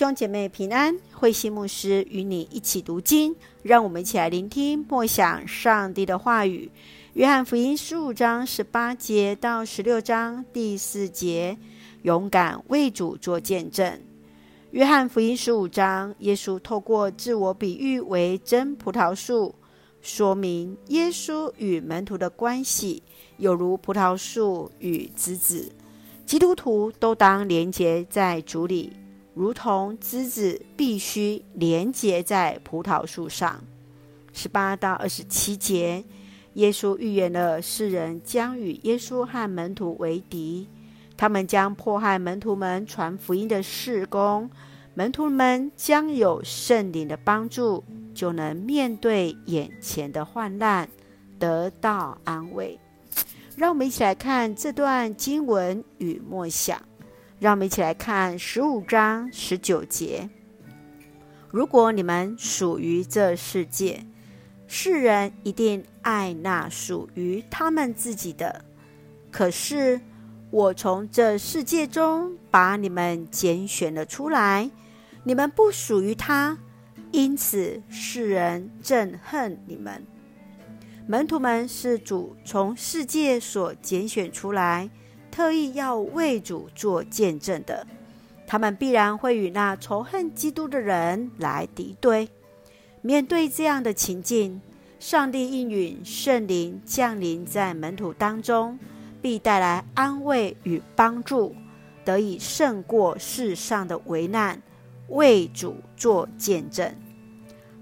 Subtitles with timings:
[0.00, 6.70] 兄姐妹平安，慧馨牧师与你一起读经，让我们一起来聆听默想上帝的话语。
[7.12, 11.58] 约翰福音十五章十八节到十六章第四节，
[12.00, 14.00] 勇敢为主做见证。
[14.70, 19.54] 约翰福音十五章，耶稣透过自我比喻为真葡萄树，
[20.00, 23.02] 说明耶稣与门徒的关系，
[23.36, 25.70] 有如葡萄树与枝子。
[26.24, 28.94] 基督徒都当连结在主里。
[29.34, 33.62] 如同枝子必须连结在葡萄树上。
[34.32, 36.04] 十八到二十七节，
[36.54, 40.68] 耶稣预言了世人将与耶稣和门徒为敌，
[41.16, 44.50] 他们将迫害门徒们传福音的事工，
[44.94, 47.82] 门徒们将有圣灵的帮助，
[48.14, 50.88] 就能面对眼前的患难，
[51.38, 52.78] 得到安慰。
[53.56, 56.80] 让我们一起来看这段经文与默想。
[57.40, 60.28] 让我们一起来看十五章十九节。
[61.50, 64.04] 如果你们属于这世界，
[64.66, 68.62] 世人一定爱那属于他们自己的。
[69.30, 69.98] 可是
[70.50, 74.70] 我从这世界中把你们拣选了出来，
[75.24, 76.58] 你们不属于他，
[77.10, 80.04] 因此世人憎恨你们。
[81.06, 84.90] 门徒们是主从世界所拣选出来。
[85.30, 87.86] 特意要为主做见证的，
[88.46, 92.28] 他们必然会与那仇恨基督的人来敌对。
[93.02, 94.60] 面对这样的情境，
[94.98, 98.78] 上帝应允圣灵降临在门徒当中，
[99.22, 101.54] 必带来安慰与帮助，
[102.04, 104.60] 得以胜过世上的危难，
[105.08, 106.94] 为主做见证。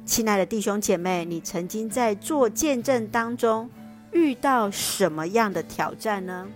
[0.05, 3.69] 亲爱的弟兄姐妹，你曾经在做见证当中
[4.13, 6.47] 遇到什么样的挑战呢？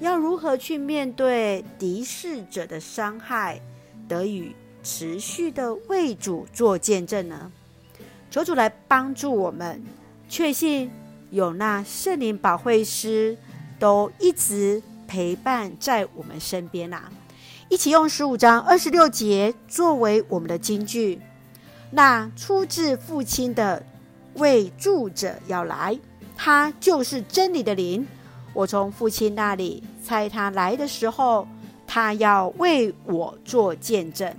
[0.00, 3.60] 要如何去面对敌视者的伤害，
[4.06, 7.50] 得以持续的为主做见证呢？
[8.30, 9.82] 求主来帮助我们，
[10.28, 10.90] 确信
[11.30, 13.36] 有那圣灵保惠师
[13.78, 17.10] 都一直陪伴在我们身边啊！
[17.68, 21.20] 一起用十五章二十六节作为我们的金句。
[21.90, 23.84] 那出自父亲的
[24.34, 25.98] 为助者要来，
[26.36, 28.06] 他就是真理的灵。
[28.58, 31.46] 我从父亲那里猜他来的时候，
[31.86, 34.34] 他要为我做见证。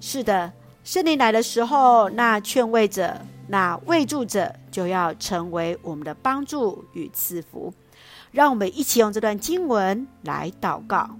[0.00, 0.50] 是的，
[0.82, 3.14] 圣灵来的时候，那劝慰者、
[3.48, 7.70] 那慰助者就要成为我们的帮助与赐福。
[8.30, 11.10] 让我们一起用这段经文来祷告。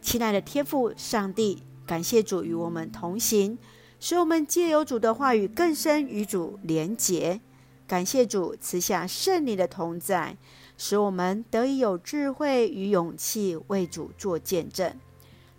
[0.00, 3.58] 亲爱的天父上帝，感谢主与我们同行，
[4.00, 7.38] 使我们借由主的话语更深与主连结。
[7.86, 10.34] 感谢主赐下圣灵的同在。
[10.78, 14.94] 使我们得以有智慧与勇气为主做见证，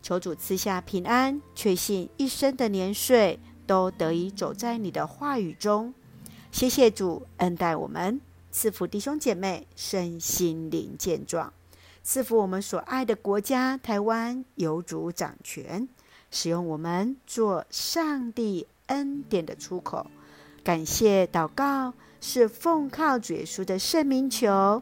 [0.01, 3.37] 求主赐下平安，确信一生的年岁
[3.67, 5.93] 都得以走在你的话语中。
[6.51, 8.19] 谢谢主恩待我们，
[8.49, 11.53] 赐福弟兄姐妹身心灵健壮，
[12.01, 15.87] 赐福我们所爱的国家台湾有主掌权，
[16.31, 20.07] 使用我们做上帝恩典的出口。
[20.63, 24.81] 感谢祷告是奉靠主耶稣的圣名求。